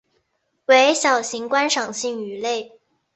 [0.65, 2.79] 为小型观赏性鱼类。